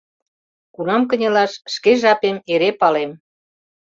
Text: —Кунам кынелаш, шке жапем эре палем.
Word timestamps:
—Кунам 0.75 1.01
кынелаш, 1.09 1.51
шке 1.73 1.91
жапем 2.01 2.37
эре 2.53 2.69
палем. 2.79 3.11